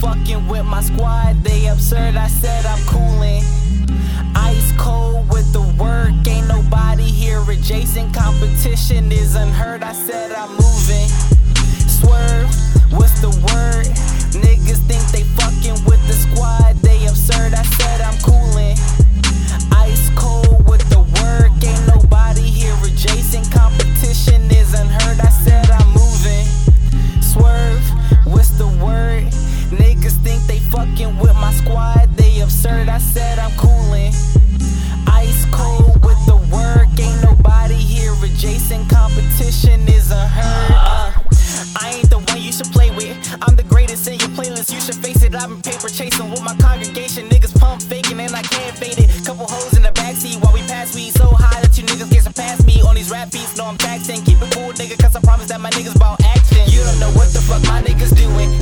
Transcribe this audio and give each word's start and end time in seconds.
fucking 0.00 0.48
with 0.48 0.64
my 0.64 0.80
squad. 0.80 1.44
They 1.44 1.66
absurd, 1.68 2.16
I 2.16 2.26
said 2.28 2.64
I'm 2.66 2.82
cooling. 2.86 3.42
Ice 4.34 4.72
cold 4.78 5.28
with 5.30 5.52
the 5.52 5.62
work, 5.78 6.26
ain't 6.26 6.48
nobody 6.48 7.04
here 7.04 7.42
adjacent. 7.48 8.14
Competition 8.14 9.12
is 9.12 9.36
unheard, 9.36 9.82
I 9.82 9.92
said 9.92 10.32
I'm 10.32 10.50
moving. 10.50 11.08
Swerve, 11.86 12.48
what's 12.92 13.20
the 13.20 13.30
word? 13.52 13.86
Fucking 31.00 31.18
with 31.18 31.34
my 31.34 31.52
squad. 31.52 32.08
They 32.16 32.40
absurd. 32.40 32.88
I 32.88 32.98
said 32.98 33.38
I'm 33.38 33.50
cooling. 33.56 34.12
Ice 35.06 35.46
cold 35.50 36.04
with 36.04 36.18
the 36.26 36.36
work. 36.52 36.88
Ain't 36.98 37.22
nobody 37.22 37.74
here 37.74 38.12
adjacent. 38.22 38.88
Competition 38.90 39.80
is 39.88 40.10
unheard. 40.10 40.70
Uh, 40.70 41.12
I 41.80 41.94
ain't 41.96 42.10
the 42.10 42.18
one 42.18 42.40
you 42.40 42.52
should 42.52 42.70
play 42.72 42.90
with. 42.90 43.16
I'm 43.42 43.56
the 43.56 43.62
greatest 43.64 44.06
in 44.08 44.18
your 44.18 44.30
playlist. 44.30 44.72
You 44.72 44.80
should 44.80 44.96
face 44.96 45.22
it. 45.22 45.34
I've 45.34 45.48
been 45.48 45.62
paper 45.62 45.88
chasing 45.88 46.30
with 46.30 46.42
my 46.42 46.56
congregation. 46.56 47.28
Niggas 47.28 47.58
pump 47.58 47.82
faking 47.82 48.20
and 48.20 48.34
I 48.34 48.42
can't 48.42 48.76
fade 48.76 48.98
it. 48.98 49.08
Couple 49.24 49.46
hoes 49.46 49.76
in 49.76 49.82
the 49.82 49.90
backseat 49.90 50.42
while 50.42 50.52
we 50.52 50.60
pass 50.62 50.94
weed 50.94 51.12
so 51.12 51.26
high 51.26 51.60
that 51.60 51.76
you 51.78 51.84
niggas 51.84 52.10
can't 52.10 52.24
surpass 52.24 52.64
me 52.66 52.82
on 52.82 52.94
these 52.94 53.10
rap 53.10 53.30
beats. 53.30 53.56
No, 53.56 53.66
I'm 53.66 53.78
taxing. 53.78 54.22
Keep 54.24 54.42
it 54.42 54.52
cool, 54.52 54.72
nigga, 54.72 55.00
cause 55.00 55.16
I 55.16 55.20
promise 55.20 55.48
that 55.48 55.60
my 55.60 55.70
niggas 55.70 55.98
bout 55.98 56.20
action. 56.22 56.64
You 56.66 56.82
don't 56.84 56.98
know 56.98 57.10
what 57.12 57.32
the 57.32 57.40
fuck 57.40 57.62
my 57.64 57.82
niggas 57.82 58.14
doing. 58.16 58.59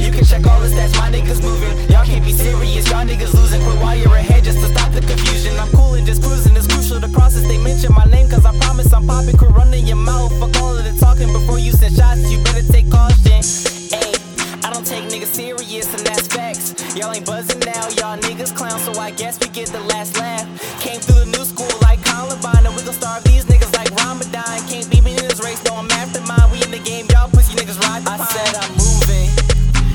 facts. 16.58 16.96
Y'all 16.96 17.12
ain't 17.14 17.26
buzzing 17.26 17.60
now, 17.60 17.88
y'all 17.98 18.18
niggas 18.18 18.54
clown, 18.56 18.78
so 18.80 18.92
I 19.00 19.10
guess 19.10 19.38
we 19.40 19.48
get 19.48 19.68
the 19.68 19.80
last 19.80 20.18
laugh. 20.18 20.46
Came 20.80 21.00
through 21.00 21.24
the 21.24 21.38
new 21.38 21.44
school 21.44 21.70
like 21.82 22.02
Columbine, 22.04 22.66
and 22.66 22.74
we 22.76 22.82
gon' 22.82 22.94
starve 22.94 23.24
these 23.24 23.44
niggas 23.44 23.74
like 23.76 23.90
Ramadan. 24.02 24.58
Can't 24.68 24.88
beat 24.90 25.04
me 25.04 25.12
in 25.16 25.24
this 25.28 25.40
race, 25.42 25.62
no, 25.64 25.76
I'm 25.76 25.90
after. 25.90 26.20
We 26.52 26.62
in 26.62 26.70
the 26.70 26.78
game, 26.78 27.06
y'all 27.10 27.28
pussy 27.28 27.54
niggas 27.56 27.78
ride 27.80 28.02
the 28.04 28.10
I 28.10 28.16
pine. 28.16 28.26
said 28.28 28.54
I'm 28.56 28.72
moving, 28.72 29.28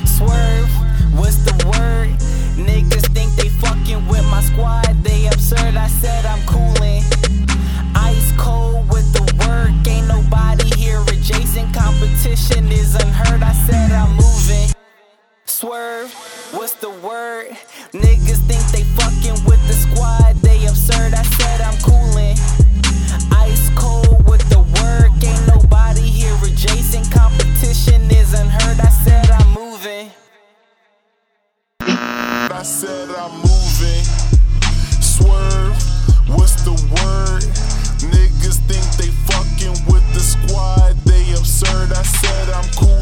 swerve, 0.06 0.70
what's 1.18 1.38
the 1.44 1.54
word? 1.66 2.14
Niggas 2.56 3.12
think 3.12 3.34
they 3.36 3.48
fucking 3.48 4.06
with 4.08 4.24
my 4.30 4.40
squad. 4.42 4.83
What's 16.54 16.74
the 16.74 16.90
word? 16.90 17.50
Niggas 17.92 18.38
think 18.46 18.62
they 18.70 18.84
fucking 18.94 19.44
with 19.44 19.60
the 19.66 19.74
squad. 19.74 20.36
They 20.36 20.64
absurd. 20.66 21.12
I 21.12 21.22
said 21.22 21.60
I'm 21.60 21.76
cooling, 21.82 22.36
Ice 23.32 23.70
cold 23.74 24.24
with 24.28 24.48
the 24.50 24.60
work. 24.78 25.12
Ain't 25.24 25.46
nobody 25.48 26.02
here 26.02 26.36
adjacent. 26.44 27.10
Competition 27.10 28.08
isn't 28.08 28.48
heard. 28.48 28.78
I 28.78 28.88
said 29.04 29.30
I'm 29.32 29.50
moving. 29.52 30.10
I 31.80 32.62
said 32.62 33.10
I'm 33.10 33.34
moving. 33.34 34.04
Swerve. 35.02 35.74
What's 36.38 36.62
the 36.62 36.78
word? 36.94 37.42
Niggas 38.14 38.58
think 38.70 38.86
they 38.94 39.10
fucking 39.26 39.92
with 39.92 40.06
the 40.14 40.20
squad. 40.20 40.94
They 41.04 41.32
absurd. 41.32 41.92
I 41.92 42.02
said 42.02 42.48
I'm 42.50 42.70
cool. 42.76 42.93